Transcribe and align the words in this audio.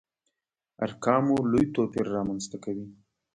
ارقامو 0.85 1.35
لوی 1.51 1.65
توپير 1.75 2.05
رامنځته 2.15 2.57
کوي. 2.63 2.85